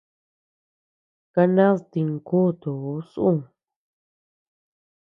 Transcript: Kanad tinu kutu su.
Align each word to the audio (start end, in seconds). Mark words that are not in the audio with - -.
Kanad 1.33 1.77
tinu 1.91 2.15
kutu 2.27 2.71
su. 3.11 3.27